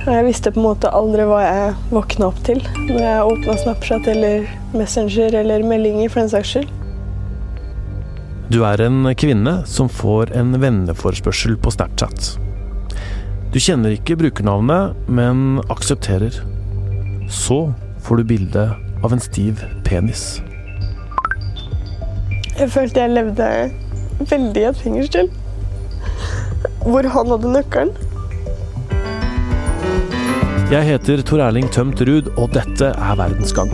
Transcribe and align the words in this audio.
Jeg 0.00 0.24
visste 0.24 0.48
på 0.48 0.62
en 0.62 0.64
måte 0.64 0.88
aldri 0.96 1.26
hva 1.28 1.40
jeg 1.44 1.72
våkna 1.92 2.30
opp 2.30 2.38
til 2.46 2.62
når 2.88 3.00
jeg 3.04 3.32
åpna 3.34 3.56
Snapchat 3.60 4.06
eller 4.08 4.46
Messenger 4.72 5.36
eller 5.42 5.66
meldinger 5.66 6.08
for 6.08 6.22
den 6.22 6.30
saks 6.32 6.54
skyld. 6.54 6.70
Du 8.50 8.62
er 8.64 8.80
en 8.82 9.04
kvinne 9.20 9.58
som 9.68 9.92
får 9.92 10.32
en 10.40 10.56
venneforespørsel 10.62 11.58
på 11.60 11.74
Snapchat. 11.76 12.32
Du 13.52 13.60
kjenner 13.60 13.92
ikke 13.92 14.16
brukernavnet, 14.18 14.96
men 15.10 15.60
aksepterer. 15.70 16.40
Så 17.28 17.60
får 18.00 18.22
du 18.22 18.28
bilde 18.32 18.66
av 19.04 19.12
en 19.12 19.22
stiv 19.22 19.60
penis. 19.84 20.40
Jeg 22.56 22.72
følte 22.72 23.04
jeg 23.04 23.18
levde 23.18 23.50
veldig 24.32 24.64
i 24.64 24.68
et 24.72 24.80
fingerstill. 24.80 25.30
Hvor 26.88 27.04
han 27.04 27.34
hadde 27.36 27.52
nøkkelen. 27.58 28.09
Jeg 30.70 30.86
heter 30.86 31.18
Tor 31.26 31.40
Erling 31.42 31.66
Tømt 31.74 31.98
Ruud, 32.06 32.28
og 32.38 32.52
dette 32.54 32.92
er 32.94 33.16
Verdensgang. 33.18 33.72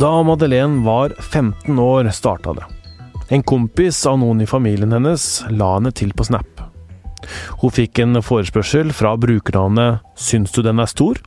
Da 0.00 0.12
Madeleine 0.24 0.80
var 0.86 1.12
15 1.12 1.76
år, 1.84 2.08
starta 2.16 2.56
det. 2.56 2.64
En 3.36 3.44
kompis 3.44 4.00
av 4.08 4.16
noen 4.22 4.40
i 4.40 4.48
familien 4.48 4.96
hennes 4.96 5.28
la 5.52 5.74
henne 5.74 5.92
til 5.92 6.16
på 6.16 6.24
Snap. 6.30 6.64
Hun 7.60 7.76
fikk 7.76 8.00
en 8.00 8.22
forespørsel 8.24 8.96
fra 8.96 9.12
brukernavnet 9.20 10.00
'Syns 10.16 10.56
du 10.56 10.62
den 10.64 10.80
er 10.80 10.88
stor?' 10.88 11.20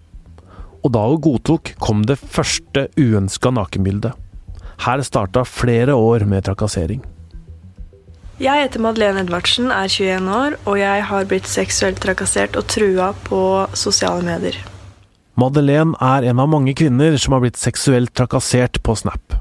Og 0.82 0.90
da 0.98 1.06
hun 1.06 1.22
godtok, 1.22 1.76
kom 1.78 2.02
det 2.02 2.18
første 2.18 2.90
uønska 2.98 3.54
nakenbildet. 3.54 4.18
Her 4.90 5.06
starta 5.06 5.46
flere 5.46 5.94
år 5.94 6.26
med 6.26 6.50
trakassering. 6.50 7.06
Jeg 8.42 8.64
heter 8.64 8.82
Madeleine 8.82 9.22
Edvardsen, 9.22 9.68
er 9.70 9.86
21 9.86 10.30
år, 10.34 10.56
og 10.66 10.80
jeg 10.80 11.04
har 11.06 11.28
blitt 11.30 11.46
seksuelt 11.46 12.00
trakassert 12.02 12.56
og 12.58 12.66
trua 12.74 13.12
på 13.28 13.42
sosiale 13.78 14.26
medier. 14.26 14.58
Madeleine 15.38 15.94
er 16.02 16.26
en 16.32 16.42
av 16.42 16.50
mange 16.50 16.74
kvinner 16.74 17.20
som 17.22 17.36
har 17.36 17.44
blitt 17.44 17.62
seksuelt 17.62 18.10
trakassert 18.18 18.82
på 18.82 18.98
Snap. 18.98 19.38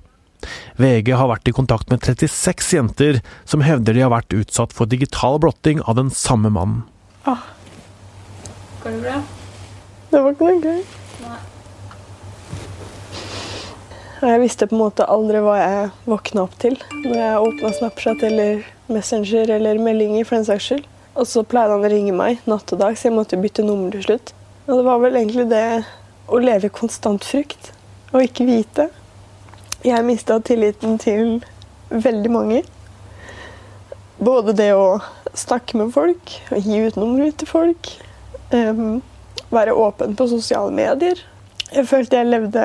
VG 0.77 1.15
har 1.17 1.33
vært 1.33 1.49
i 1.49 1.57
kontakt 1.57 1.89
med 1.89 2.05
36 2.05 2.77
jenter 2.77 3.23
som 3.49 3.65
hevder 3.65 3.97
de 3.97 4.05
har 4.05 4.13
vært 4.13 4.37
utsatt 4.37 4.77
for 4.77 4.85
digital 4.85 5.41
blotting 5.41 5.81
av 5.89 5.97
den 5.97 6.13
samme 6.13 6.53
mannen. 6.53 6.85
Ah. 7.25 7.49
Går 8.85 8.99
det 8.99 9.05
bra? 9.07 9.21
Det 10.13 10.27
var 10.27 10.37
ikke 10.37 10.53
noe 10.53 10.75
gøy. 10.75 11.00
Jeg 14.21 14.41
visste 14.43 14.67
på 14.69 14.77
en 14.77 14.83
måte 14.83 15.07
aldri 15.09 15.41
hva 15.41 15.55
jeg 15.57 15.85
våkna 16.05 16.43
opp 16.45 16.57
til 16.61 16.75
når 16.93 17.15
jeg 17.17 17.45
åpna 17.47 17.71
Snapchat 17.73 18.25
eller 18.29 18.59
Messenger 18.93 19.53
eller 19.55 19.81
meldinger 19.81 20.27
for 20.29 20.37
den 20.37 20.45
saks 20.45 20.67
skyld. 20.69 20.83
Og 21.17 21.25
så 21.31 21.41
pleide 21.49 21.73
han 21.73 21.87
å 21.87 21.89
ringe 21.89 22.13
meg 22.13 22.43
natt 22.51 22.69
og 22.75 22.83
dag, 22.83 22.99
så 22.99 23.09
jeg 23.09 23.17
måtte 23.17 23.39
bytte 23.41 23.65
nummer 23.65 23.95
til 23.95 24.05
slutt. 24.05 24.35
Og 24.67 24.75
det 24.77 24.85
var 24.85 25.01
vel 25.01 25.17
egentlig 25.17 25.47
det 25.49 25.65
å 26.29 26.43
leve 26.43 26.69
i 26.69 26.75
konstant 26.75 27.25
frykt 27.25 27.73
og 28.13 28.27
ikke 28.27 28.45
vite. 28.51 28.91
Jeg 29.89 30.05
mista 30.05 30.37
tilliten 30.45 31.01
til 31.01 31.41
veldig 31.89 32.37
mange. 32.37 32.63
Både 34.21 34.53
det 34.53 34.71
å 34.77 35.01
snakke 35.33 35.81
med 35.81 35.95
folk, 35.97 36.37
og 36.53 36.69
gi 36.69 36.85
ut 36.85 37.01
nummeret 37.01 37.41
til 37.41 37.49
folk. 37.49 37.95
Um, 38.53 39.01
være 39.49 39.73
åpen 39.73 40.13
på 40.19 40.29
sosiale 40.29 40.77
medier. 40.77 41.25
Jeg 41.73 41.89
følte 41.89 42.21
jeg 42.21 42.35
levde 42.35 42.65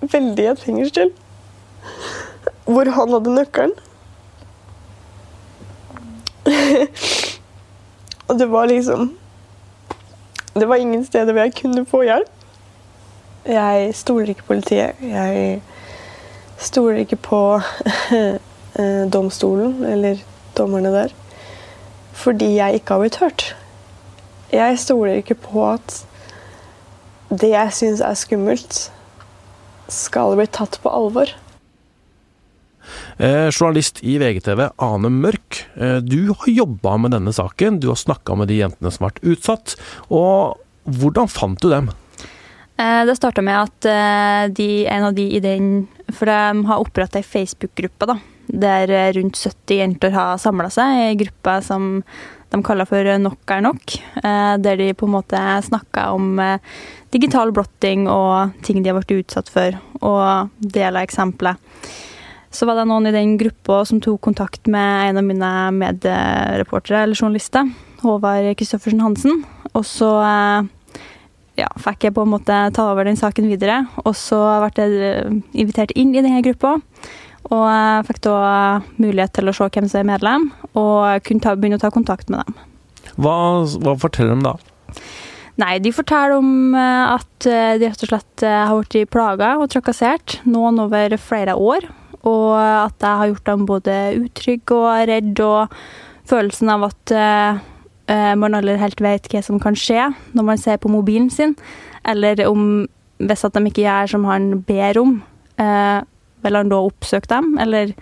veldig 0.00 0.44
i 0.44 0.50
et 0.52 0.62
fingerspill. 0.62 1.12
Hvor 2.66 2.90
han 2.96 3.12
hadde 3.14 3.34
nøkkelen. 3.34 3.74
og 8.28 8.38
det 8.38 8.46
var 8.50 8.68
liksom 8.70 9.08
Det 10.54 10.68
var 10.68 10.76
ingen 10.76 11.04
steder 11.04 11.32
hvor 11.32 11.42
jeg 11.42 11.54
kunne 11.60 11.86
få 11.86 12.02
hjelp. 12.06 12.30
Jeg 13.46 13.94
stoler 13.94 14.28
ikke 14.28 14.42
på 14.42 14.54
politiet. 14.54 14.92
Jeg 15.02 15.62
stoler 16.58 17.02
ikke 17.04 17.16
på 17.16 17.60
eh, 18.80 19.04
domstolen 19.12 19.84
eller 19.84 20.22
dommerne 20.58 20.90
der. 20.94 21.14
Fordi 22.12 22.56
jeg 22.56 22.74
ikke 22.74 22.92
har 22.92 22.98
blitt 22.98 23.16
hørt. 23.16 23.56
Jeg 24.52 24.78
stoler 24.78 25.12
ikke 25.20 25.34
på 25.34 25.68
at 25.68 26.06
det 27.30 27.50
jeg 27.50 27.72
syns 27.72 28.00
er 28.00 28.14
skummelt, 28.14 28.92
skal 29.92 30.36
bli 30.38 30.46
tatt 30.50 30.78
på 30.82 30.92
alvor. 30.92 31.32
Eh, 33.16 33.48
journalist 33.50 34.02
i 34.04 34.18
VGTV, 34.20 34.68
Ane 34.82 35.10
Mørk. 35.10 35.62
Eh, 35.74 35.98
du 36.04 36.32
har 36.32 36.48
jobba 36.52 36.96
med 37.00 37.16
denne 37.16 37.32
saken. 37.32 37.80
Du 37.80 37.88
har 37.88 37.98
snakka 37.98 38.36
med 38.36 38.48
de 38.52 38.60
jentene 38.60 38.92
som 38.92 39.06
har 39.06 39.14
vært 39.14 39.26
utsatt. 39.32 39.76
Og 40.10 40.60
hvordan 40.84 41.30
fant 41.30 41.60
du 41.62 41.70
dem? 41.72 41.90
Eh, 42.76 43.02
det 43.08 43.16
starta 43.18 43.42
med 43.42 43.56
at 43.56 43.88
eh, 43.90 44.46
de, 44.52 44.70
en 44.92 45.08
av 45.08 45.16
de 45.16 45.26
i 45.32 45.40
den 45.40 45.86
For 46.12 46.28
de 46.28 46.66
har 46.68 46.82
oppretta 46.82 47.18
ei 47.18 47.26
Facebook-gruppe 47.26 48.06
da, 48.06 48.18
der 48.46 48.92
rundt 49.16 49.40
70 49.40 49.80
jenter 49.80 50.12
har 50.14 50.36
samla 50.38 50.68
seg. 50.70 51.00
Ei 51.08 51.16
gruppe 51.18 51.56
som 51.66 52.04
de 52.56 52.66
kaller 52.66 52.88
for 52.88 53.12
Nok 53.22 53.54
er 53.54 53.62
nok. 53.64 53.96
Eh, 54.22 54.54
der 54.64 54.80
de 54.80 54.90
på 54.96 55.06
en 55.06 55.14
måte 55.18 55.42
snakka 55.68 56.10
om 56.16 56.40
digital 57.14 57.52
blotting 57.54 58.08
og 58.10 58.56
ting 58.66 58.82
de 58.82 58.90
har 58.90 58.98
vært 58.98 59.14
utsatt 59.14 59.52
for, 59.52 59.78
og 60.02 60.50
deler 60.60 61.06
eksempler. 61.06 61.60
Så 62.50 62.66
var 62.68 62.78
det 62.78 62.86
noen 62.88 63.08
i 63.08 63.14
den 63.14 63.36
gruppa 63.40 63.82
som 63.88 64.00
tok 64.00 64.20
kontakt 64.24 64.68
med 64.70 65.10
en 65.10 65.20
av 65.20 65.26
mine 65.26 65.50
medreportere 65.76 67.04
eller 67.04 67.18
journalister, 67.18 67.68
Håvard 68.00 68.54
Kristoffersen 68.56 69.02
Hansen. 69.04 69.44
Og 69.74 69.84
så 69.84 70.10
ja, 71.56 71.68
fikk 71.80 72.06
jeg 72.06 72.16
på 72.16 72.24
en 72.24 72.32
måte 72.32 72.56
ta 72.76 72.88
over 72.92 73.08
den 73.08 73.18
saken 73.18 73.48
videre. 73.50 73.82
Og 74.04 74.14
så 74.16 74.38
ble 74.64 74.86
jeg 74.86 75.42
invitert 75.56 75.94
inn 75.96 76.14
i 76.14 76.22
denne 76.22 76.42
gruppa. 76.44 76.76
Og 77.46 77.62
jeg 77.68 78.06
fikk 78.08 78.22
da 78.26 78.38
mulighet 78.98 79.36
til 79.36 79.50
å 79.50 79.54
se 79.54 79.68
hvem 79.70 79.86
som 79.90 80.00
er 80.02 80.08
medlem, 80.14 80.48
og 80.74 81.22
kunne 81.26 81.44
ta, 81.44 81.54
begynne 81.54 81.78
å 81.78 81.84
ta 81.84 81.92
kontakt 81.94 82.32
med 82.32 82.42
dem. 82.42 82.56
Hva, 83.16 83.36
hva 83.64 83.94
forteller 84.02 84.34
de 84.34 84.48
da? 84.48 84.56
Nei, 85.56 85.76
de 85.80 85.92
forteller 85.94 86.34
om 86.36 86.74
at 86.76 87.46
de 87.46 87.86
rett 87.86 88.02
og 88.04 88.10
slett 88.10 88.42
har 88.44 88.74
blitt 88.76 89.12
plaga 89.14 89.54
og 89.60 89.70
trakassert, 89.72 90.40
noen 90.44 90.82
over 90.82 91.14
flere 91.22 91.54
år. 91.56 91.86
Og 92.26 92.50
at 92.58 92.98
jeg 93.00 93.20
har 93.20 93.30
gjort 93.30 93.46
dem 93.48 93.64
både 93.68 93.94
utrygge 94.18 94.76
og 94.76 95.06
redd, 95.08 95.40
og 95.46 95.72
følelsen 96.28 96.74
av 96.74 96.88
at 96.90 97.14
man 98.42 98.58
aldri 98.58 98.76
helt 98.82 99.00
vet 99.02 99.30
hva 99.30 99.40
som 99.42 99.62
kan 99.62 99.78
skje 99.78 100.10
når 100.36 100.44
man 100.50 100.60
ser 100.60 100.76
på 100.82 100.90
mobilen 100.92 101.30
sin, 101.32 101.56
eller 102.06 102.42
om 102.50 102.84
hvis 103.22 103.46
at 103.46 103.54
de 103.56 103.62
ikke 103.70 103.86
gjør 103.86 104.12
som 104.12 104.26
han 104.28 104.50
ber 104.66 105.00
om, 105.00 105.16
vil 106.44 106.58
han 106.58 106.72
da 106.72 106.82
oppsøke 106.84 107.30
dem, 107.30 107.54
eller 107.62 107.94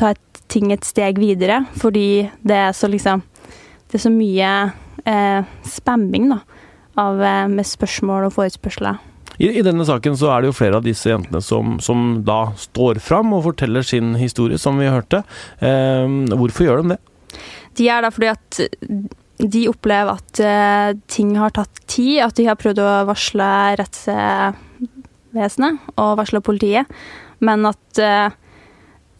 ta 0.00 0.12
et 0.14 0.42
ting 0.52 0.72
et 0.72 0.84
steg 0.84 1.20
videre, 1.20 1.62
fordi 1.80 2.28
det 2.44 2.58
er 2.68 2.74
så 2.76 2.90
liksom 2.92 3.24
Det 3.92 3.98
er 3.98 4.02
så 4.06 4.10
mye 4.12 4.50
eh, 5.04 5.48
spamming, 5.68 6.30
da, 6.30 6.38
av, 6.96 7.18
med 7.52 7.66
spørsmål 7.68 8.30
og 8.30 8.32
forespørsler. 8.38 8.96
I, 9.36 9.50
I, 9.50 9.64
denne 9.66 9.84
saken 9.84 10.16
så 10.16 10.30
er 10.32 10.40
det 10.40 10.48
jo 10.48 10.56
flere 10.56 10.78
av 10.80 10.86
disse 10.86 11.10
jentene 11.10 11.42
som, 11.44 11.76
som 11.76 12.22
da 12.24 12.54
står 12.56 13.02
fram 13.04 13.34
og 13.36 13.44
forteller 13.50 13.84
sin 13.84 14.14
historie, 14.16 14.56
som 14.56 14.80
vi 14.80 14.88
hørte. 14.88 15.20
Eh, 15.60 16.08
hvorfor 16.32 16.64
gjør 16.64 16.80
de 16.80 16.94
det? 16.94 16.98
De 17.76 17.90
er 17.92 18.00
da 18.00 18.08
fordi 18.12 18.32
at 18.32 18.62
de 19.42 19.68
opplever 19.70 20.12
at 20.12 20.40
uh, 20.44 20.92
ting 21.10 21.36
har 21.40 21.50
tatt 21.56 21.80
tid, 21.90 22.20
at 22.24 22.36
de 22.38 22.46
har 22.46 22.56
prøvd 22.60 22.78
å 22.82 23.04
varsle 23.08 23.48
rettsvesenet 23.80 25.74
og 25.96 26.18
varsle 26.20 26.40
politiet, 26.44 26.86
men 27.44 27.68
at 27.68 28.00
uh, 28.00 28.32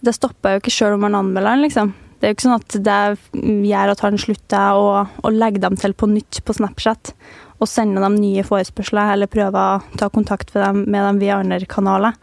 det 0.03 0.15
stopper 0.17 0.57
jo 0.57 0.63
ikke 0.63 0.75
sjøl 0.75 0.97
om 0.97 1.05
man 1.07 1.19
anmelder 1.19 1.55
den, 1.55 1.67
liksom. 1.67 1.93
Det 2.19 2.29
er 2.29 2.33
jo 2.33 2.37
ikke 2.37 2.47
sånn 2.47 2.61
at 2.61 2.75
det 2.87 3.63
gjør 3.67 3.93
at 3.93 4.03
han 4.05 4.19
slutter 4.21 4.79
å, 4.79 4.91
å 5.27 5.33
legge 5.35 5.63
dem 5.63 5.75
til 5.79 5.95
på 5.99 6.07
nytt 6.07 6.39
på 6.47 6.55
Snapchat 6.55 7.11
og 7.63 7.71
sende 7.71 8.03
dem 8.03 8.19
nye 8.19 8.45
forespørsler 8.47 9.15
eller 9.15 9.31
prøve 9.31 9.59
å 9.59 9.99
ta 9.99 10.09
kontakt 10.11 10.51
med 10.55 10.63
dem, 10.63 10.83
med 10.91 11.07
dem 11.07 11.21
via 11.23 11.39
andre 11.43 11.67
kanaler. 11.71 12.15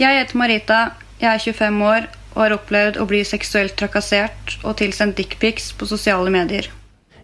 Jeg 0.00 0.20
heter 0.20 0.40
Marita, 0.40 0.80
jeg 1.20 1.28
er 1.32 1.40
25 1.42 1.80
år 1.88 2.08
og 2.34 2.42
har 2.44 2.54
opplevd 2.54 3.00
å 3.00 3.06
bli 3.08 3.24
seksuelt 3.26 3.74
trakassert 3.80 4.58
og 4.62 4.76
tilsendt 4.80 5.18
dickpics 5.18 5.72
på 5.76 5.88
sosiale 5.90 6.32
medier. 6.32 6.68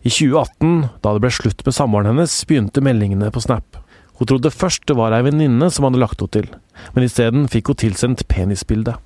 I 0.04 0.10
2018, 0.10 0.88
da 1.04 1.14
det 1.14 1.22
ble 1.24 1.32
slutt 1.32 1.62
med 1.64 1.76
samboeren 1.76 2.10
hennes, 2.12 2.34
begynte 2.48 2.82
meldingene 2.84 3.30
på 3.32 3.44
Snap. 3.44 3.78
Hun 4.18 4.28
trodde 4.28 4.52
først 4.52 4.84
det 4.88 4.96
var 4.98 5.14
ei 5.16 5.24
venninne 5.24 5.70
som 5.72 5.86
hadde 5.86 6.00
lagt 6.02 6.20
henne 6.20 6.34
til, 6.34 6.50
men 6.94 7.06
isteden 7.06 7.48
fikk 7.50 7.72
hun 7.72 7.80
tilsendt 7.84 8.26
penisbilde. 8.30 8.96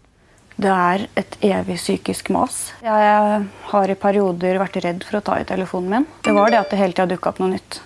Det 0.59 0.71
er 0.75 1.05
et 1.21 1.37
evig 1.47 1.77
psykisk 1.79 2.33
mas. 2.35 2.73
Jeg 2.83 3.43
har 3.71 3.91
i 3.93 3.99
perioder 3.99 4.59
vært 4.59 4.81
redd 4.83 5.05
for 5.07 5.21
å 5.21 5.25
ta 5.29 5.37
i 5.39 5.47
telefonen 5.47 5.93
min. 5.93 6.09
Det 6.27 6.35
var 6.35 6.51
det 6.51 6.59
at 6.59 6.73
det 6.73 6.81
hele 6.81 6.97
tida 6.97 7.07
dukka 7.13 7.31
opp 7.31 7.39
noe 7.43 7.53
nytt. 7.53 7.79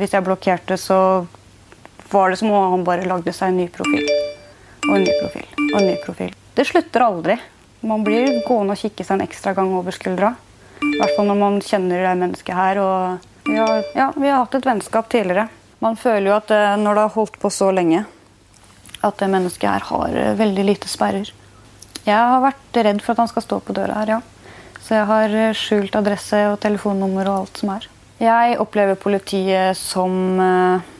Hvis 0.00 0.16
jeg 0.16 0.26
blokkerte, 0.26 0.78
så 0.80 0.98
var 2.10 2.30
det 2.30 2.40
som 2.40 2.50
om 2.50 2.72
han 2.72 2.84
bare 2.88 3.06
lagde 3.06 3.32
seg 3.36 3.52
en 3.52 3.60
ny 3.62 3.68
profil. 3.70 4.08
Og 4.88 4.96
en 4.96 5.06
ny 5.06 5.14
profil. 5.20 5.46
Og 5.68 5.78
en 5.78 5.88
ny 5.92 5.94
profil. 6.02 6.34
Det 6.58 6.66
slutter 6.66 7.06
aldri. 7.06 7.38
Man 7.86 8.02
blir 8.02 8.40
gående 8.48 8.74
og 8.74 8.80
kikke 8.80 9.06
seg 9.06 9.18
en 9.18 9.26
ekstra 9.28 9.54
gang 9.54 9.70
over 9.78 9.94
skuldra. 9.94 10.32
I 10.82 10.96
hvert 10.98 11.14
fall 11.14 11.28
når 11.28 11.38
man 11.38 11.60
kjenner 11.62 12.02
det 12.02 12.18
mennesket 12.18 12.58
her. 12.58 12.80
Og 12.82 13.46
vi 13.46 13.58
har, 13.60 13.84
ja, 13.94 14.10
vi 14.16 14.26
har 14.26 14.42
hatt 14.42 14.58
et 14.58 14.66
vennskap 14.66 15.10
tidligere. 15.12 15.46
Man 15.84 15.98
føler 16.00 16.32
jo 16.32 16.38
at 16.40 16.50
eh, 16.50 16.76
når 16.80 16.96
det 16.96 17.04
har 17.06 17.14
holdt 17.14 17.38
på 17.38 17.50
så 17.54 17.70
lenge, 17.70 18.02
at 19.04 19.20
det 19.20 19.30
mennesket 19.30 19.68
her 19.70 19.86
har 19.90 20.16
eh, 20.16 20.34
veldig 20.38 20.64
lite 20.66 20.90
sperrer. 20.90 21.30
Jeg 22.08 22.16
har 22.16 22.42
vært 22.42 22.80
redd 22.86 23.02
for 23.04 23.14
at 23.14 23.22
han 23.24 23.30
skal 23.30 23.44
stå 23.44 23.60
på 23.64 23.76
døra 23.76 24.00
her, 24.00 24.18
ja. 24.18 24.20
Så 24.82 24.96
jeg 24.96 25.08
har 25.10 25.34
eh, 25.36 25.54
skjult 25.56 25.98
adresse 25.98 26.40
og 26.50 26.60
telefonnummer 26.62 27.28
og 27.28 27.44
alt 27.44 27.62
som 27.62 27.74
er. 27.76 27.88
Jeg 28.18 28.58
opplever 28.58 28.98
politiet 28.98 29.78
som 29.78 30.40
eh, 30.42 30.94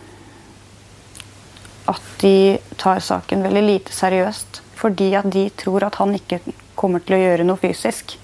at 1.88 2.14
de 2.20 2.58
tar 2.78 3.00
saken 3.02 3.42
veldig 3.46 3.64
lite 3.64 3.94
seriøst. 3.96 4.62
Fordi 4.78 5.10
at 5.18 5.26
de 5.32 5.48
tror 5.58 5.88
at 5.88 5.98
han 5.98 6.14
ikke 6.14 6.38
kommer 6.78 7.02
til 7.02 7.16
å 7.16 7.22
gjøre 7.22 7.46
noe 7.48 7.58
fysisk. 7.58 8.14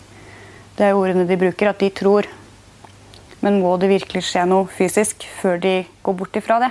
Det 0.77 0.87
er 0.87 0.99
ordene 0.99 1.27
de 1.27 1.39
bruker, 1.39 1.71
at 1.71 1.83
de 1.83 1.91
tror. 1.91 2.29
Men 3.43 3.59
må 3.63 3.75
det 3.81 3.91
virkelig 3.91 4.23
skje 4.29 4.45
noe 4.49 4.71
fysisk 4.71 5.27
før 5.41 5.59
de 5.63 5.75
går 6.07 6.19
bort 6.21 6.39
ifra 6.39 6.61
det? 6.63 6.71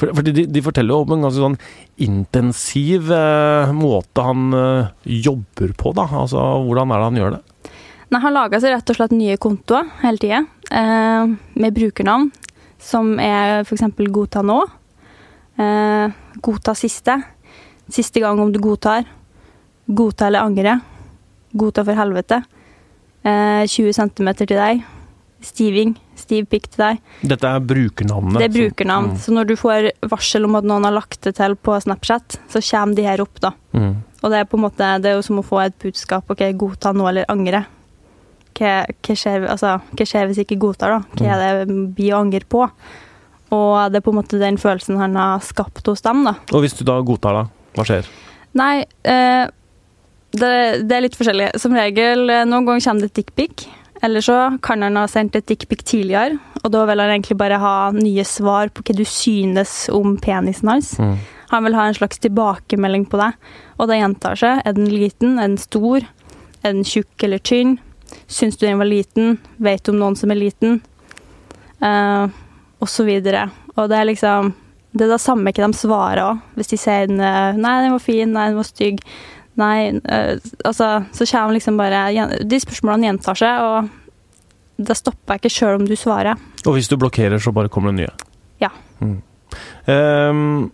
For, 0.00 0.14
for 0.16 0.24
de, 0.24 0.46
de, 0.48 0.62
forteller 0.64 0.96
om 0.96 1.12
en 1.12 1.26
ganske 1.26 1.42
sånn 1.42 1.58
intensiv 2.00 3.10
eh, 3.12 3.72
måte 3.76 4.24
han 4.24 4.56
eh, 4.56 4.92
jobber 5.26 5.74
på, 5.76 5.92
da. 5.96 6.06
Altså, 6.22 6.40
hvordan 6.64 6.94
er 6.94 7.02
det 7.02 7.08
han 7.10 7.20
gjør 7.20 7.34
det? 7.36 7.72
Nei, 8.10 8.20
Han 8.24 8.34
lager 8.34 8.62
seg 8.62 8.72
rett 8.74 8.90
og 8.90 8.96
slett 8.96 9.12
nye 9.14 9.36
kontoer 9.40 9.90
hele 10.00 10.22
tida, 10.22 10.40
eh, 10.72 11.34
med 11.60 11.76
brukernavn 11.76 12.30
som 12.80 13.12
er 13.20 13.60
f.eks. 13.60 13.84
godta 14.08 14.40
nå. 14.46 14.62
Eh, 15.60 16.16
godta 16.40 16.74
siste. 16.78 17.18
Siste 17.92 18.22
gang 18.24 18.40
om 18.40 18.54
du 18.54 18.60
godtar. 18.62 19.04
Godta 19.84 20.30
eller 20.30 20.48
angre. 20.48 20.78
Godta 21.52 21.84
for 21.84 21.98
helvete. 21.98 22.40
20 23.20 23.92
cm 23.92 24.30
til 24.38 24.54
deg. 24.56 24.84
Stiving. 25.44 25.92
Stiv 26.20 26.46
pikk 26.52 26.68
til 26.74 26.84
deg. 26.84 27.00
Dette 27.32 27.50
er 27.50 27.64
brukernavnet? 27.64 28.38
Det 28.38 28.48
er 28.48 28.54
brukernavn. 28.54 29.10
Mm. 29.14 29.18
Så 29.24 29.34
når 29.34 29.50
du 29.50 29.56
får 29.60 29.90
varsel 30.12 30.46
om 30.48 30.58
at 30.60 30.68
noen 30.68 30.86
har 30.88 30.96
lagt 30.96 31.20
det 31.26 31.34
til 31.40 31.56
på 31.56 31.76
Snapchat, 31.82 32.38
så 32.52 32.62
kommer 32.70 32.98
de 32.98 33.08
her 33.08 33.24
opp, 33.24 33.42
da. 33.42 33.52
Mm. 33.76 33.92
Og 34.20 34.32
det 34.32 34.40
er 34.40 34.48
på 34.48 34.58
en 34.58 34.64
måte, 34.66 34.94
det 35.00 35.10
er 35.10 35.18
jo 35.18 35.26
som 35.26 35.40
å 35.40 35.46
få 35.46 35.62
et 35.64 35.76
budskap. 35.80 36.28
OK, 36.32 36.44
godta 36.60 36.92
nå 36.96 37.06
eller 37.08 37.28
angre. 37.32 37.64
Hva, 38.58 38.72
hva, 38.90 39.14
skjer, 39.16 39.46
altså, 39.48 39.78
hva 39.96 40.06
skjer 40.08 40.28
hvis 40.28 40.42
jeg 40.42 40.50
ikke 40.50 40.60
godtar, 40.66 40.98
da? 40.98 41.20
Hva 41.20 41.36
er 41.36 41.62
det 41.62 41.78
blir 41.96 42.12
å 42.12 42.24
angre 42.24 42.44
på? 42.44 42.66
Og 43.50 43.76
det 43.90 43.98
er 43.98 44.04
på 44.04 44.12
en 44.12 44.20
måte 44.20 44.38
den 44.38 44.58
følelsen 44.60 45.00
han 45.00 45.16
har 45.18 45.40
skapt 45.42 45.88
hos 45.90 46.04
dem, 46.06 46.22
da. 46.28 46.36
Og 46.52 46.66
hvis 46.66 46.76
du 46.78 46.84
da 46.86 46.98
godtar, 47.06 47.40
da? 47.40 47.46
Hva 47.78 47.86
skjer? 47.86 48.10
Nei, 48.58 48.82
eh, 49.06 49.46
det, 50.34 50.50
det, 50.84 50.94
er 50.94 51.04
litt 51.06 51.18
forskjellig. 51.18 51.52
Som 51.62 51.74
regel, 51.78 52.28
eh, 52.30 52.46
noen 52.48 52.68
ganger 52.68 52.84
kommer 52.86 53.06
det 53.06 53.12
et 53.12 53.22
dickpic. 53.22 53.66
Eller 54.02 54.24
så 54.24 54.36
kan 54.64 54.82
han 54.82 54.96
ha 54.96 55.04
sendt 55.08 55.36
et 55.36 55.48
dickpic 55.50 55.82
tidligere, 55.84 56.38
og 56.62 56.72
da 56.72 56.86
vil 56.88 57.02
han 57.02 57.12
egentlig 57.12 57.36
bare 57.40 57.58
ha 57.60 57.74
nye 57.92 58.24
svar 58.24 58.72
på 58.72 58.84
hva 58.86 58.96
du 58.96 59.04
synes 59.04 59.74
om 59.92 60.16
penisen 60.20 60.72
hans. 60.72 60.94
Mm. 60.98 61.18
Han 61.50 61.66
vil 61.66 61.76
ha 61.76 61.88
en 61.88 61.98
slags 61.98 62.22
tilbakemelding 62.22 63.04
på 63.10 63.20
deg, 63.20 63.36
og 63.76 63.90
det 63.90 63.98
gjentar 64.00 64.38
seg. 64.40 64.62
Er 64.64 64.76
den 64.76 64.88
liten? 64.88 65.36
Er 65.36 65.50
den 65.50 65.60
stor? 65.60 66.06
Er 66.62 66.72
den 66.72 66.86
tjukk 66.86 67.26
eller 67.26 67.42
tynn? 67.42 67.76
Syns 68.30 68.56
du 68.56 68.66
den 68.66 68.78
var 68.80 68.88
liten? 68.88 69.36
Vet 69.58 69.84
du 69.84 69.92
om 69.92 70.00
noen 70.00 70.16
som 70.18 70.32
er 70.32 70.38
liten? 70.38 70.80
Uh, 71.82 72.30
og 72.80 72.88
så 72.88 73.04
videre. 73.08 73.48
Og 73.76 73.88
det 73.90 73.98
er 73.98 74.08
liksom 74.08 74.54
Det 74.90 75.04
er 75.06 75.12
det 75.12 75.20
samme 75.22 75.52
hva 75.54 75.66
de 75.70 75.76
svarer 75.78 76.18
òg. 76.24 76.38
Hvis 76.58 76.72
de 76.72 76.76
sier 76.82 77.06
eh, 77.06 77.54
'nei, 77.54 77.74
den 77.84 77.92
var 77.94 78.00
fin', 78.02 78.32
'nei, 78.34 78.48
den 78.48 78.56
var 78.58 78.66
stygg', 78.66 79.04
Nei, 79.58 79.90
øh, 79.98 80.36
altså 80.64 81.04
Så 81.12 81.26
kommer 81.26 81.56
liksom 81.56 81.76
bare 81.76 82.28
De 82.44 82.60
spørsmålene 82.62 83.10
gjentar 83.10 83.38
seg, 83.40 83.64
og 83.64 83.88
da 84.80 84.94
stopper 84.96 85.36
jeg 85.36 85.42
ikke 85.42 85.52
sjøl 85.52 85.80
om 85.80 85.86
du 85.88 85.96
svarer. 85.98 86.38
Og 86.64 86.76
hvis 86.76 86.88
du 86.88 86.96
blokkerer, 86.96 87.36
så 87.42 87.52
bare 87.52 87.68
kommer 87.68 87.92
det 87.92 87.98
nye? 87.98 88.28
Ja. 88.62 88.70
Mm. 89.04 89.18
Um, 89.84 90.70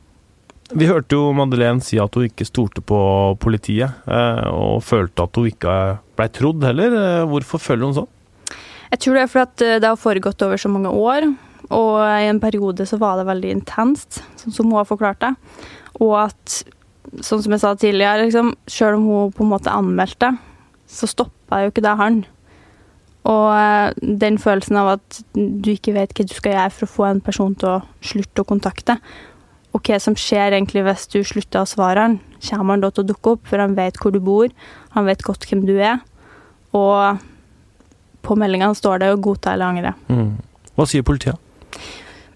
vi 0.70 0.86
hørte 0.86 1.18
jo 1.18 1.32
Madeleine 1.34 1.82
si 1.82 1.98
at 1.98 2.14
hun 2.14 2.28
ikke 2.28 2.46
stolte 2.46 2.84
på 2.86 2.98
politiet, 3.42 3.96
uh, 4.06 4.46
og 4.52 4.84
følte 4.86 5.26
at 5.26 5.40
hun 5.40 5.50
ikke 5.50 5.74
blei 6.14 6.28
trodd 6.38 6.62
heller. 6.68 6.94
Uh, 6.94 7.24
hvorfor 7.32 7.62
føler 7.62 7.88
hun 7.88 7.96
sånn? 7.98 8.12
Jeg 8.92 9.02
tror 9.02 9.18
det 9.18 9.24
er 9.24 9.32
fordi 9.32 9.72
det 9.82 9.90
har 9.90 9.98
foregått 9.98 10.46
over 10.46 10.62
så 10.62 10.70
mange 10.70 10.94
år, 10.94 11.26
og 11.74 11.98
i 11.98 12.30
en 12.30 12.38
periode 12.42 12.86
så 12.86 13.00
var 13.02 13.18
det 13.18 13.26
veldig 13.26 13.56
intenst, 13.58 14.22
sånn 14.38 14.54
som 14.54 14.70
hun 14.70 14.78
har 14.78 14.86
forklart 14.86 15.18
det. 15.24 15.34
Og 15.98 16.14
at 16.28 16.62
sånn 17.24 17.42
som 17.44 17.54
jeg 17.54 17.62
sa 17.62 17.74
tidligere, 17.78 18.26
liksom, 18.26 18.54
sjøl 18.70 18.98
om 18.98 19.06
hun 19.10 19.36
på 19.36 19.44
en 19.44 19.52
måte 19.52 19.72
anmeldte, 19.72 20.32
så 20.86 21.08
stoppa 21.10 21.62
jo 21.62 21.72
ikke 21.72 21.84
det 21.84 21.94
han. 22.00 22.24
Og 23.26 23.46
eh, 23.56 23.94
den 24.22 24.38
følelsen 24.38 24.78
av 24.80 24.92
at 24.96 25.20
du 25.34 25.72
ikke 25.72 25.96
vet 25.96 26.14
hva 26.14 26.26
du 26.26 26.34
skal 26.36 26.54
gjøre 26.54 26.74
for 26.76 26.86
å 26.86 26.94
få 26.94 27.08
en 27.08 27.22
person 27.24 27.56
til 27.58 27.72
å 27.74 27.80
slutte 28.04 28.42
å 28.44 28.48
kontakte, 28.48 28.98
og 29.74 29.84
hva 29.84 29.98
som 30.00 30.16
skjer 30.16 30.54
egentlig 30.54 30.84
hvis 30.86 31.08
du 31.12 31.18
slutter 31.26 31.62
å 31.62 31.68
svare 31.68 32.06
han, 32.06 32.18
kommer 32.46 32.76
han 32.76 32.84
da 32.84 32.92
til 32.94 33.04
å 33.04 33.10
dukke 33.10 33.34
opp, 33.36 33.48
for 33.48 33.60
han 33.60 33.76
vet 33.76 33.98
hvor 34.00 34.14
du 34.14 34.20
bor, 34.24 34.52
han 34.94 35.08
vet 35.08 35.24
godt 35.26 35.44
hvem 35.50 35.66
du 35.68 35.74
er, 35.76 35.98
og 36.76 37.20
på 38.26 38.36
meldingene 38.38 38.76
står 38.76 39.02
det 39.02 39.12
å 39.12 39.20
godta 39.22 39.54
eller 39.54 39.70
angre. 39.70 39.92
Mm. 40.08 40.36
Hva 40.76 40.86
sier 40.88 41.04
politiet? 41.06 41.38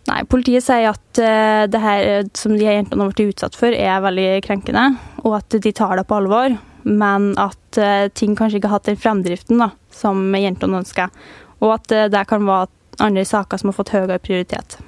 Nei, 0.08 0.23
politiet 0.31 0.64
sier 0.64 0.91
at 0.91 1.20
uh, 1.20 1.67
det 1.70 1.81
her 1.82 2.06
eh, 2.08 2.29
som 2.37 2.55
de 2.56 2.64
jentene 2.64 3.05
har 3.05 3.12
blitt 3.12 3.35
utsatt 3.35 3.56
for, 3.58 3.75
er 3.75 4.00
veldig 4.02 4.29
krenkende, 4.47 4.87
og 5.23 5.37
at 5.43 5.58
de 5.61 5.73
tar 5.76 6.00
det 6.00 6.06
på 6.08 6.17
alvor. 6.23 6.56
Men 6.88 7.35
at 7.41 7.79
uh, 7.79 8.08
ting 8.17 8.32
kanskje 8.38 8.61
ikke 8.61 8.70
har 8.70 8.81
hatt 8.81 8.88
den 8.88 9.00
fremdriften 9.00 9.61
da, 9.61 9.70
som 9.93 10.23
jentene 10.35 10.81
ønsker. 10.81 11.12
Og 11.61 11.75
at 11.76 11.93
uh, 11.93 12.06
det 12.12 12.25
kan 12.31 12.49
være 12.49 12.70
andre 13.05 13.26
saker 13.29 13.61
som 13.61 13.70
har 13.70 13.76
fått 13.76 13.93
høyere 13.94 14.20
prioritet. 14.25 14.81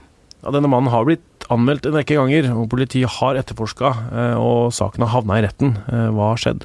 Ja, 0.42 0.50
denne 0.50 0.70
mannen 0.72 0.90
har 0.92 1.04
blitt 1.06 1.46
anmeldt 1.52 1.86
en 1.86 1.94
rekke 1.98 2.16
ganger, 2.16 2.48
og 2.56 2.70
politiet 2.72 3.20
har 3.20 3.36
etterforska, 3.38 3.92
og 4.40 4.72
saken 4.74 5.04
har 5.04 5.12
havna 5.12 5.38
i 5.38 5.44
retten. 5.44 5.74
Hva 5.86 6.32
har 6.32 6.40
skjedd? 6.40 6.64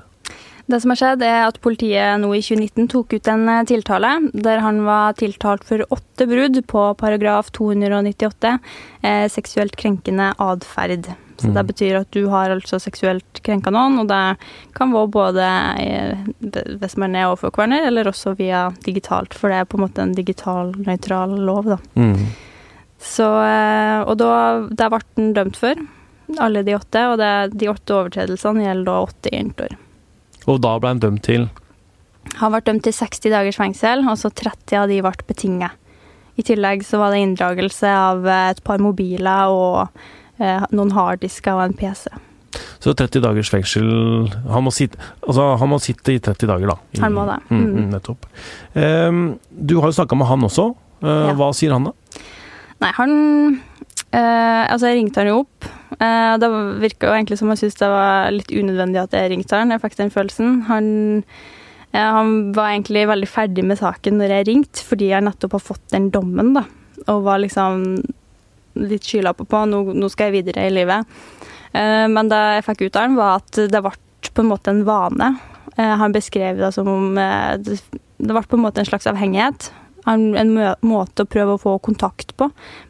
Det 0.68 0.82
som 0.84 0.92
har 0.92 1.00
skjedd, 1.00 1.22
er 1.24 1.46
at 1.46 1.62
politiet 1.64 2.20
nå 2.20 2.34
i 2.36 2.42
2019 2.44 2.90
tok 2.92 3.14
ut 3.16 3.30
en 3.32 3.46
eh, 3.54 3.64
tiltale 3.70 4.10
der 4.34 4.60
han 4.66 4.82
var 4.84 5.16
tiltalt 5.20 5.64
for 5.68 5.86
åtte 5.96 6.28
brudd 6.28 6.60
på 6.68 6.90
paragraf 7.00 7.54
298, 7.56 8.58
eh, 9.02 9.24
seksuelt 9.32 9.80
krenkende 9.80 10.34
atferd. 10.44 11.08
Så 11.38 11.48
mm. 11.48 11.54
Det 11.56 11.64
betyr 11.70 12.00
at 12.02 12.12
du 12.12 12.26
har 12.34 12.52
altså 12.52 12.82
seksuelt 12.84 13.42
krenka 13.46 13.72
noen, 13.72 14.02
og 14.02 14.10
det 14.12 14.22
kan 14.76 14.92
være 14.92 15.14
både 15.14 15.48
eh, 15.80 16.28
hvis 16.82 16.98
man 17.00 17.16
er 17.16 17.30
overfor 17.30 17.56
hverandre, 17.56 17.86
eller 17.88 18.12
også 18.12 18.36
via 18.36 18.68
digitalt, 18.84 19.38
for 19.38 19.54
det 19.54 19.62
er 19.62 19.72
på 19.72 19.80
en 19.80 19.86
måte 19.86 20.04
en 20.04 20.16
digital, 20.18 20.76
nøytral 20.84 21.38
lov, 21.48 21.72
da. 21.78 21.80
Mm. 21.96 22.28
Så, 22.98 23.30
eh, 23.46 24.02
og 24.04 24.18
da, 24.20 24.34
det 24.68 24.92
ble 24.92 25.04
han 25.06 25.34
dømt 25.38 25.64
for, 25.64 25.88
alle 26.44 26.68
de 26.68 26.76
åtte, 26.76 27.08
og 27.08 27.20
det, 27.22 27.34
de 27.56 27.70
åtte 27.72 28.02
overtredelsene 28.02 28.68
gjelder 28.68 28.90
da 28.90 29.02
åtte 29.08 29.32
jenter. 29.32 29.78
Og 30.48 30.62
da 30.64 30.76
ble 30.80 30.94
han 30.94 31.02
dømt 31.04 31.26
til? 31.28 31.50
Han 32.42 32.54
ble 32.54 32.62
dømt 32.66 32.86
til 32.88 32.96
60 32.96 33.32
dagers 33.32 33.60
fengsel, 33.60 34.04
og 34.08 34.18
så 34.20 34.32
30 34.32 34.80
av 34.82 34.88
de 34.92 35.02
ble 35.04 35.28
betinget. 35.28 35.84
I 36.38 36.46
tillegg 36.46 36.84
så 36.86 37.00
var 37.02 37.14
det 37.14 37.24
inndragelse 37.24 37.90
av 37.90 38.28
eh, 38.30 38.48
et 38.54 38.64
par 38.66 38.82
mobiler 38.84 39.50
og 39.50 39.88
eh, 40.38 40.66
noen 40.70 40.94
harddisker 40.94 41.58
og 41.58 41.64
en 41.66 41.78
PC. 41.78 42.12
Så 42.82 42.94
30 42.94 43.22
dagers 43.26 43.50
fengsel 43.52 43.88
Han 44.50 44.66
må 44.66 44.72
sitte, 44.74 45.00
altså, 45.26 45.50
han 45.60 45.70
må 45.70 45.80
sitte 45.84 46.14
i 46.14 46.22
30 46.24 46.50
dager, 46.50 46.72
da. 46.72 46.78
I, 46.94 47.02
han 47.04 47.16
må 47.16 47.26
det. 47.28 47.40
Mm. 47.50 47.64
Mm, 47.66 47.88
nettopp. 47.96 48.28
Um, 48.74 49.24
du 49.50 49.80
har 49.82 49.92
jo 49.92 49.98
snakka 49.98 50.18
med 50.18 50.30
han 50.30 50.46
også. 50.48 50.70
Uh, 51.02 51.10
ja. 51.30 51.34
Hva 51.38 51.50
sier 51.58 51.74
han 51.76 51.90
da? 51.90 51.94
Nei, 52.82 52.92
han 52.98 53.14
uh, 53.58 54.64
Altså, 54.70 54.88
jeg 54.88 55.02
ringte 55.02 55.22
han 55.22 55.32
jo 55.32 55.42
opp 55.44 55.57
det 55.88 56.48
virka 56.82 57.08
jo 57.08 57.16
egentlig 57.16 57.38
som 57.40 57.52
jeg 57.54 57.62
syntes 57.62 57.80
det 57.80 57.88
var 57.92 58.32
litt 58.36 58.52
unødvendig 58.52 59.00
at 59.02 59.16
jeg 59.16 59.32
ringte 59.32 59.56
han. 59.60 59.72
Jeg 59.72 59.84
fikk 59.84 59.98
den 60.00 60.12
følelsen. 60.12 60.58
Han, 60.68 60.90
han 61.96 62.34
var 62.58 62.74
egentlig 62.74 63.06
veldig 63.08 63.30
ferdig 63.32 63.64
med 63.66 63.80
saken 63.80 64.20
når 64.20 64.34
jeg 64.36 64.48
ringte, 64.50 64.84
fordi 64.84 65.12
jeg 65.14 65.26
nettopp 65.26 65.56
har 65.56 65.64
fått 65.64 65.86
den 65.96 66.10
dommen, 66.14 66.52
da. 66.58 66.66
Og 67.08 67.24
var 67.24 67.40
liksom 67.40 68.02
litt 68.78 69.08
skylapper 69.08 69.48
på. 69.50 69.64
Nå, 69.70 69.84
nå 69.96 70.10
skal 70.12 70.30
jeg 70.30 70.42
videre 70.42 70.68
i 70.68 70.74
livet. 70.76 71.08
Eh, 71.72 72.06
men 72.12 72.32
det 72.32 72.42
jeg 72.58 72.68
fikk 72.68 72.86
ut 72.88 73.00
av 73.00 73.08
han, 73.08 73.18
var 73.18 73.40
at 73.42 73.64
det 73.72 73.84
ble 73.84 73.96
på 74.28 74.44
en 74.44 74.52
måte 74.52 74.74
en 74.74 74.84
vane. 74.88 75.32
Eh, 75.76 75.96
han 76.02 76.16
beskrev 76.16 76.60
det 76.62 76.74
som 76.76 76.90
om 76.92 77.18
det 77.18 78.34
ble 78.34 78.44
på 78.44 78.58
en 78.58 78.66
måte 78.66 78.82
en 78.82 78.90
slags 78.90 79.08
avhengighet. 79.10 79.72
En 80.08 80.54
måte 80.88 81.26
å 81.26 81.30
prøve 81.30 81.58
å 81.58 81.62
få 81.62 81.74
kontakt 81.84 82.32
på 82.40 82.48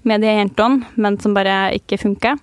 med 0.07 0.21
de 0.21 0.29
jentene, 0.29 0.85
men 0.95 1.17
som 1.21 1.33
bare 1.33 1.73
ikke 1.79 1.99
funker. 2.03 2.37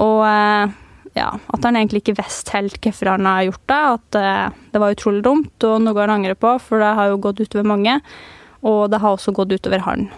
Og 0.00 0.22
eh, 0.24 0.72
ja, 1.18 1.28
at 1.36 1.66
han 1.66 1.76
egentlig 1.76 2.02
ikke 2.02 2.16
visste 2.22 2.54
helt 2.56 2.78
hvorfor 2.80 3.12
han 3.14 3.28
har 3.28 3.46
gjort 3.48 3.64
det. 3.68 3.80
At 3.96 4.20
eh, 4.20 4.60
det 4.72 4.82
var 4.82 4.96
utrolig 4.96 5.24
dumt, 5.26 5.68
og 5.68 5.82
noe 5.84 6.00
han 6.00 6.16
angrer 6.16 6.38
på, 6.38 6.56
for 6.62 6.82
det 6.82 6.94
har 6.98 7.12
jo 7.12 7.20
gått 7.22 7.42
utover 7.44 7.68
mange. 7.68 7.98
Og 8.62 8.86
det 8.92 9.02
har 9.02 9.16
også 9.16 9.34
gått 9.36 9.52
utover 9.52 9.84
han. 9.84 10.08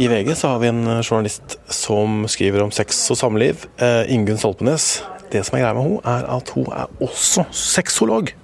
I 0.00 0.08
VG 0.08 0.34
så 0.36 0.54
har 0.54 0.58
vi 0.62 0.70
en 0.72 0.86
journalist 1.02 1.58
som 1.68 2.24
skriver 2.28 2.64
om 2.64 2.70
sex 2.72 3.04
og 3.12 3.18
samliv. 3.20 3.66
Eh, 3.76 4.12
Ingunn 4.12 4.40
Stolpenes. 4.40 5.02
det 5.32 5.46
som 5.46 5.56
er 5.56 5.62
greia 5.62 5.72
med 5.72 5.86
henne, 5.86 6.00
er 6.04 6.26
at 6.28 6.50
hun 6.52 6.66
er 6.76 6.90
også 7.00 7.46
sexolog. 7.56 8.34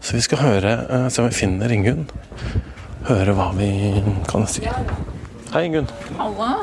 Så 0.00 0.16
vi 0.16 0.20
skal 0.20 0.38
høre, 0.38 0.72
eh, 0.90 1.08
se 1.08 1.22
om 1.22 1.28
vi 1.28 1.34
finner 1.34 1.70
Ingunn. 1.70 2.08
Høre 3.06 3.34
hva 3.34 3.52
vi 3.54 4.02
kan 4.26 4.46
si. 4.46 4.66
Hei, 5.56 5.64
Ingunn. 5.64 5.86
Halla. 6.18 6.54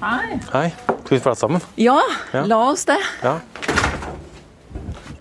Hei. 0.00 0.38
Hei. 0.52 0.70
Skal 1.04 1.16
vi 1.16 1.20
prate 1.22 1.38
sammen? 1.38 1.60
Ja, 1.78 2.00
Ja. 2.32 2.42
la 2.44 2.56
oss 2.70 2.84
det. 2.84 2.98
Ja. 3.22 3.36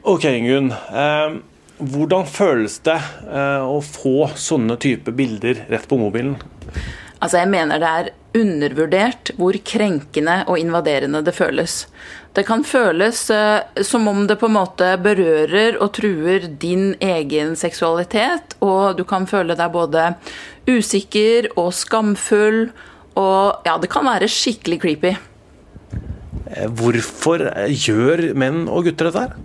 Ok, 0.01 0.23
Ingunn. 0.25 0.71
Eh, 0.71 1.35
hvordan 1.77 2.25
føles 2.25 2.79
det 2.79 2.97
eh, 3.29 3.61
å 3.61 3.77
få 3.85 4.25
sånne 4.33 4.79
type 4.81 5.13
bilder 5.13 5.61
rett 5.69 5.85
på 5.87 6.01
mobilen? 6.01 6.39
Altså, 7.21 7.37
jeg 7.43 7.51
mener 7.53 7.77
det 7.77 7.93
er 7.93 8.11
undervurdert 8.41 9.35
hvor 9.37 9.53
krenkende 9.53 10.41
og 10.47 10.57
invaderende 10.57 11.21
det 11.21 11.37
føles. 11.37 11.85
Det 12.33 12.47
kan 12.47 12.63
føles 12.65 13.27
eh, 13.29 13.61
som 13.85 14.07
om 14.09 14.25
det 14.25 14.39
på 14.41 14.49
en 14.49 14.57
måte 14.57 14.95
berører 14.97 15.77
og 15.77 15.93
truer 15.93 16.49
din 16.57 16.95
egen 16.97 17.53
seksualitet, 17.53 18.57
og 18.65 18.97
du 18.97 19.03
kan 19.05 19.29
føle 19.29 19.53
deg 19.53 19.77
både 19.77 20.15
usikker 20.65 21.51
og 21.55 21.69
skamfull, 21.77 22.71
og 23.19 23.67
ja, 23.67 23.77
det 23.81 23.91
kan 23.91 24.07
være 24.07 24.29
skikkelig 24.31 24.79
creepy. 24.83 25.15
Eh, 26.51 26.67
hvorfor 26.67 27.43
eh, 27.51 27.71
gjør 27.71 28.31
menn 28.37 28.67
og 28.67 28.87
gutter 28.87 29.09
dette 29.09 29.25
her? 29.25 29.39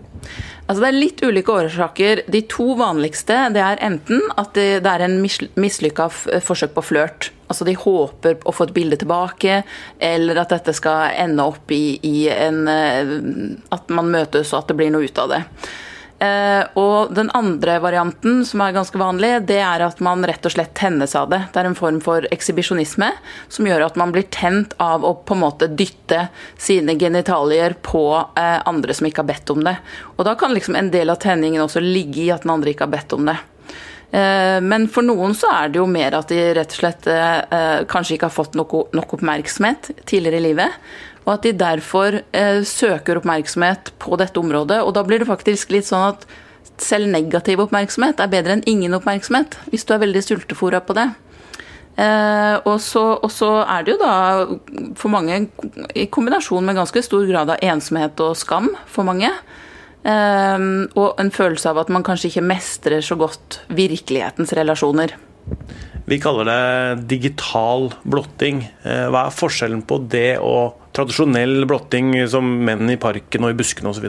Altså 0.66 0.82
Det 0.82 0.88
er 0.88 0.98
litt 0.98 1.22
ulike 1.22 1.54
årsaker. 1.54 2.24
De 2.30 2.42
to 2.50 2.72
vanligste 2.78 3.36
det 3.54 3.62
er 3.62 3.82
enten 3.86 4.22
at 4.34 4.56
det, 4.58 4.82
er 4.82 5.04
en 5.06 5.20
mislykka 5.22 6.08
forsøk 6.42 6.74
på 6.74 6.84
flørt. 6.88 7.30
Altså 7.46 7.66
De 7.68 7.76
håper 7.78 8.40
å 8.42 8.54
få 8.54 8.66
et 8.66 8.74
bilde 8.74 8.98
tilbake, 8.98 9.60
eller 10.02 10.42
at 10.42 10.54
dette 10.56 10.74
skal 10.74 11.14
ende 11.14 11.46
opp 11.46 11.70
i, 11.70 11.98
i 12.02 12.26
en 12.32 12.64
eh, 12.70 13.12
At 13.74 13.92
man 13.94 14.10
møtes 14.10 14.52
og 14.52 14.64
at 14.64 14.72
det 14.72 14.78
blir 14.80 14.90
noe 14.94 15.06
ut 15.06 15.22
av 15.22 15.36
det. 15.36 15.42
Eh, 16.18 16.64
og 16.80 17.12
den 17.12 17.28
andre 17.36 17.76
varianten, 17.84 18.40
som 18.48 18.62
er 18.64 18.72
ganske 18.72 18.98
vanlig, 18.98 19.34
det 19.50 19.58
er 19.60 19.82
at 19.84 19.98
man 20.04 20.24
rett 20.24 20.46
og 20.48 20.54
slett 20.54 20.72
tennes 20.78 21.12
av 21.18 21.28
det. 21.32 21.42
Det 21.52 21.60
er 21.60 21.68
en 21.68 21.76
form 21.76 21.98
for 22.04 22.24
ekshibisjonisme 22.32 23.10
som 23.52 23.68
gjør 23.68 23.84
at 23.90 23.98
man 24.00 24.14
blir 24.14 24.24
tent 24.32 24.72
av 24.80 25.04
å 25.04 25.12
på 25.20 25.36
en 25.36 25.42
måte 25.44 25.68
dytte 25.68 26.28
sine 26.56 26.96
genitalier 26.96 27.76
på 27.84 28.06
eh, 28.16 28.60
andre 28.64 28.96
som 28.96 29.08
ikke 29.08 29.24
har 29.26 29.32
bedt 29.34 29.52
om 29.52 29.66
det. 29.66 29.76
Og 30.16 30.24
da 30.28 30.36
kan 30.40 30.56
liksom 30.56 30.78
en 30.78 30.88
del 30.94 31.12
av 31.12 31.20
tenningen 31.20 31.64
også 31.66 31.84
ligge 31.84 32.24
i 32.24 32.32
at 32.32 32.46
den 32.46 32.54
andre 32.54 32.72
ikke 32.72 32.88
har 32.88 32.94
bedt 32.96 33.12
om 33.18 33.28
det. 33.28 33.36
Eh, 34.16 34.56
men 34.64 34.86
for 34.88 35.04
noen 35.04 35.36
så 35.36 35.50
er 35.52 35.74
det 35.74 35.82
jo 35.82 35.90
mer 35.90 36.16
at 36.16 36.32
de 36.32 36.40
rett 36.56 36.72
og 36.72 36.80
slett 36.80 37.10
kanskje 37.92 38.16
ikke 38.16 38.30
har 38.30 38.38
fått 38.38 38.56
nok, 38.56 38.72
oppmerksomhet 39.04 39.92
tidligere 40.08 40.40
i 40.40 40.46
livet 40.48 40.80
og 41.26 41.32
at 41.34 41.46
de 41.46 41.52
derfor 41.58 42.20
eh, 42.22 42.62
søker 42.62 43.18
oppmerksomhet 43.18 43.90
på 44.02 44.16
dette 44.20 44.38
området. 44.38 44.78
Og 44.86 44.94
da 44.94 45.02
blir 45.06 45.20
det 45.20 45.28
faktisk 45.28 45.74
litt 45.74 45.88
sånn 45.88 46.12
at 46.14 46.26
selv 46.82 47.10
negativ 47.10 47.60
oppmerksomhet 47.64 48.20
er 48.22 48.30
bedre 48.30 48.56
enn 48.56 48.66
ingen 48.68 48.94
oppmerksomhet, 48.94 49.58
hvis 49.72 49.86
du 49.88 49.94
er 49.96 50.04
veldig 50.04 50.22
sultefòra 50.22 50.82
på 50.86 50.96
det. 50.98 51.08
Eh, 51.96 52.56
og, 52.68 52.76
så, 52.84 53.02
og, 53.16 53.30
så, 53.32 53.50
er 53.64 53.84
det 53.84 53.94
jo 53.94 54.00
da 54.02 54.14
for 55.00 55.10
mange 55.12 55.46
i 55.96 56.04
kombinasjon 56.12 56.66
med 56.66 56.76
ganske 56.76 57.02
stor 57.02 57.24
grad 57.26 57.54
av 57.54 57.62
ensomhet 57.64 58.20
og 58.22 58.36
skam 58.38 58.70
for 58.86 59.08
mange. 59.08 59.32
Eh, 60.06 60.66
og 60.94 61.22
en 61.22 61.32
følelse 61.34 61.72
av 61.72 61.82
at 61.82 61.90
man 61.90 62.06
kanskje 62.06 62.30
ikke 62.30 62.46
mestrer 62.52 63.02
så 63.02 63.18
godt 63.18 63.64
virkelighetens 63.74 64.54
relasjoner. 64.54 65.16
Vi 66.06 66.20
kaller 66.22 66.46
det 66.46 67.06
digital 67.10 67.88
blotting. 68.06 68.62
Eh, 68.86 69.06
hva 69.10 69.26
er 69.26 69.34
forskjellen 69.34 69.82
på 69.88 69.98
det 70.12 70.36
og 70.38 70.85
tradisjonell 70.96 71.66
blotting 71.68 72.14
som 72.30 72.48
menn 72.66 72.88
i 72.90 72.98
parken 73.00 73.46
og 73.46 73.52
i 73.52 73.58
buskene 73.58 73.92
osv.? 73.92 74.08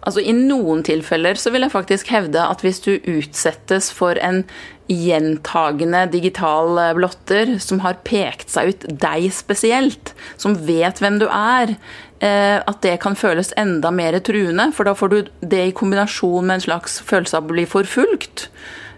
Altså, 0.00 0.22
I 0.24 0.32
noen 0.32 0.82
tilfeller 0.86 1.36
så 1.36 1.52
vil 1.52 1.66
jeg 1.66 1.74
faktisk 1.74 2.12
hevde 2.14 2.40
at 2.40 2.64
hvis 2.64 2.80
du 2.86 2.94
utsettes 2.98 3.90
for 3.92 4.16
en 4.24 4.44
gjentagende 4.90 6.06
digital 6.10 6.78
eh, 6.80 6.94
blotter 6.96 7.54
som 7.62 7.82
har 7.84 8.00
pekt 8.06 8.50
seg 8.50 8.72
ut 8.72 8.86
deg 9.02 9.28
spesielt, 9.34 10.14
som 10.40 10.56
vet 10.66 10.98
hvem 11.02 11.20
du 11.20 11.28
er, 11.28 11.76
eh, 12.24 12.58
at 12.58 12.80
det 12.82 12.96
kan 13.04 13.18
føles 13.18 13.52
enda 13.60 13.92
mer 13.94 14.18
truende. 14.24 14.70
For 14.74 14.88
da 14.88 14.96
får 14.98 15.12
du 15.12 15.18
det 15.44 15.64
i 15.68 15.76
kombinasjon 15.76 16.48
med 16.48 16.58
en 16.58 16.68
slags 16.70 16.98
følelse 17.06 17.38
av 17.38 17.46
å 17.46 17.52
bli 17.52 17.68
forfulgt. 17.70 18.48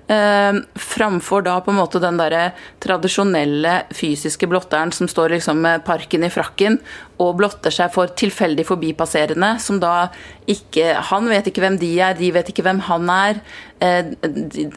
Eh, 0.08 0.52
framfor 0.74 1.42
da 1.42 1.60
på 1.60 1.70
en 1.70 1.78
måte 1.78 2.00
den 2.02 2.18
derre 2.18 2.50
tradisjonelle 2.82 3.74
fysiske 3.94 4.48
blotteren 4.50 4.90
som 4.92 5.08
står 5.08 5.36
liksom 5.36 5.60
med 5.62 5.84
parken 5.86 6.26
i 6.26 6.30
frakken 6.32 6.80
og 7.22 7.36
blotter 7.38 7.70
seg 7.70 7.92
for 7.94 8.10
tilfeldig 8.18 8.64
forbipasserende, 8.66 9.54
som 9.62 9.78
da 9.80 10.10
ikke 10.50 10.96
Han 11.12 11.28
vet 11.30 11.46
ikke 11.46 11.62
hvem 11.62 11.78
de 11.78 11.92
er, 12.02 12.16
de 12.18 12.32
vet 12.34 12.48
ikke 12.50 12.64
hvem 12.66 12.80
han 12.88 13.10
er. 13.14 13.42
Eh, 13.78 14.10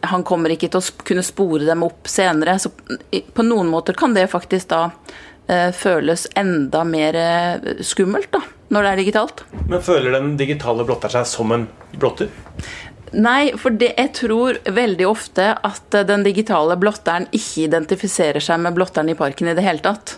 han 0.04 0.24
kommer 0.24 0.54
ikke 0.54 0.70
til 0.70 0.84
å 0.84 1.06
kunne 1.08 1.26
spore 1.26 1.66
dem 1.66 1.84
opp 1.88 2.06
senere. 2.08 2.60
Så 2.62 2.70
på 2.70 3.46
noen 3.48 3.72
måter 3.72 3.98
kan 3.98 4.14
det 4.14 4.30
faktisk 4.30 4.70
da 4.76 4.84
eh, 5.48 5.72
føles 5.74 6.28
enda 6.38 6.84
mer 6.86 7.18
eh, 7.18 7.82
skummelt, 7.82 8.30
da, 8.36 8.44
når 8.70 8.86
det 8.86 8.92
er 8.92 9.02
digitalt. 9.02 9.44
Men 9.66 9.82
føler 9.82 10.14
den 10.20 10.36
digitale 10.38 10.86
blotter 10.86 11.18
seg 11.18 11.26
som 11.30 11.54
en 11.56 11.68
blotter? 11.98 12.30
Nei, 13.14 13.54
for 13.60 13.76
det, 13.78 13.94
jeg 14.00 14.12
tror 14.18 14.58
veldig 14.66 15.06
ofte 15.08 15.52
at 15.54 15.98
den 16.10 16.26
digitale 16.26 16.76
blotteren 16.80 17.28
ikke 17.36 17.68
identifiserer 17.68 18.44
seg 18.44 18.64
med 18.64 18.76
blotteren 18.76 19.12
i 19.12 19.18
parken 19.18 19.52
i 19.52 19.56
det 19.56 19.66
hele 19.66 19.84
tatt. 19.86 20.18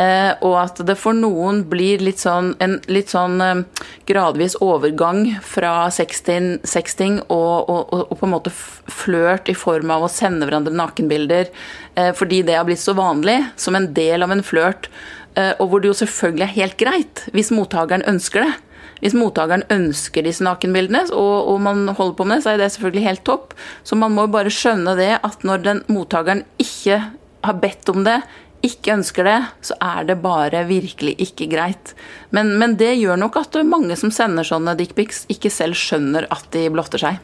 Eh, 0.00 0.32
og 0.40 0.54
at 0.56 0.78
det 0.88 0.94
for 0.96 1.12
noen 1.12 1.60
blir 1.68 2.00
litt 2.00 2.22
sånn, 2.22 2.54
en 2.64 2.78
litt 2.88 3.12
sånn 3.12 3.36
eh, 3.44 3.60
gradvis 4.08 4.56
overgang 4.64 5.26
fra 5.44 5.90
sexting, 5.92 6.54
sexting 6.64 7.18
og, 7.26 7.68
og, 7.68 7.92
og, 7.98 8.14
på 8.16 8.24
en 8.24 8.32
måte 8.32 8.54
flørt 8.54 9.52
i 9.52 9.56
form 9.58 9.92
av 9.92 10.06
å 10.06 10.10
sende 10.10 10.48
hverandre 10.48 10.72
nakenbilder, 10.72 11.52
eh, 12.00 12.10
fordi 12.16 12.40
det 12.48 12.56
har 12.56 12.64
blitt 12.68 12.80
så 12.80 12.96
vanlig 12.96 13.42
som 13.60 13.76
en 13.76 13.90
del 13.92 14.24
av 14.24 14.32
en 14.32 14.44
flørt, 14.46 14.88
eh, 15.36 15.52
og 15.58 15.68
hvor 15.68 15.84
det 15.84 15.92
jo 15.92 16.00
selvfølgelig 16.00 16.48
er 16.48 16.56
helt 16.56 16.80
greit 16.80 17.26
hvis 17.36 17.52
mottakeren 17.52 18.08
ønsker 18.08 18.48
det. 18.48 18.52
Hvis 19.02 19.16
mottakeren 19.18 19.64
ønsker 19.72 20.22
disse 20.22 20.44
nakenbildene, 20.46 21.08
og, 21.10 21.50
og, 21.50 21.58
man 21.64 21.88
holder 21.90 22.14
på 22.18 22.26
med 22.28 22.38
det, 22.38 22.44
så 22.44 22.52
er 22.52 22.62
det 22.62 22.70
selvfølgelig 22.74 23.08
helt 23.08 23.24
topp. 23.26 23.56
Så 23.82 23.98
man 23.98 24.14
må 24.14 24.28
bare 24.30 24.52
skjønne 24.52 24.94
det 24.98 25.16
at 25.18 25.42
når 25.46 25.66
den 25.66 25.82
mottakeren 25.90 26.44
ikke 26.62 27.00
har 27.42 27.58
bedt 27.58 27.90
om 27.90 28.06
det, 28.06 28.20
ikke 28.62 28.94
ønsker 28.94 29.26
det, 29.26 29.38
så 29.66 29.74
er 29.82 30.06
det 30.06 30.20
bare 30.22 30.62
virkelig 30.68 31.16
ikke 31.24 31.50
greit. 31.50 31.96
Men, 32.30 32.54
men 32.62 32.76
det 32.78 32.94
gjør 33.00 33.18
nok 33.18 33.40
at 33.42 33.58
mange 33.66 33.98
som 33.98 34.14
sender 34.14 34.46
sånne 34.46 34.76
dickpics, 34.78 35.24
ikke 35.32 35.50
selv 35.50 35.78
skjønner 35.78 36.30
at 36.30 36.46
de 36.54 36.68
blotter 36.70 37.02
seg. 37.02 37.18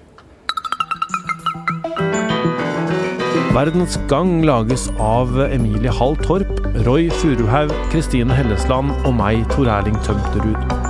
Verdens 3.55 3.97
Gang 4.11 4.43
lages 4.47 4.87
av 5.03 5.33
Emilie 5.49 5.95
Hall 5.95 6.19
Torp, 6.27 6.61
Roy 6.87 7.09
Furuhaug, 7.23 7.73
Kristine 7.95 8.35
Hellesland 8.35 8.93
og 9.03 9.17
meg, 9.19 9.43
Tor 9.55 9.71
Erling 9.79 9.99
Tømterud. 10.07 10.88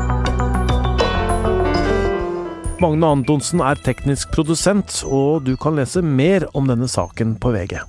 Magne 2.78 3.08
Antonsen 3.10 3.58
er 3.58 3.80
teknisk 3.82 4.30
produsent, 4.30 5.00
og 5.02 5.42
du 5.48 5.56
kan 5.58 5.74
lese 5.74 5.98
mer 5.98 6.46
om 6.54 6.68
denne 6.70 6.86
saken 6.86 7.34
på 7.42 7.50
VG. 7.56 7.80